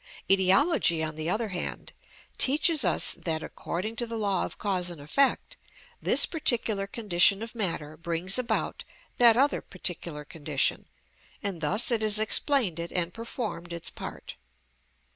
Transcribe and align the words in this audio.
Etiology, 0.31 1.03
on 1.03 1.13
the 1.13 1.29
other 1.29 1.49
hand, 1.49 1.93
teaches 2.39 2.83
us 2.83 3.13
that, 3.13 3.43
according 3.43 3.95
to 3.97 4.07
the 4.07 4.17
law 4.17 4.45
of 4.45 4.57
cause 4.57 4.89
and 4.89 4.99
effect, 4.99 5.57
this 6.01 6.25
particular 6.25 6.87
condition 6.87 7.43
of 7.43 7.53
matter 7.53 7.95
brings 7.95 8.39
about 8.39 8.83
that 9.19 9.37
other 9.37 9.61
particular 9.61 10.25
condition, 10.25 10.87
and 11.43 11.61
thus 11.61 11.91
it 11.91 12.01
has 12.01 12.17
explained 12.17 12.79
it 12.79 12.91
and 12.91 13.13
performed 13.13 13.71
its 13.71 13.91
part. 13.91 14.33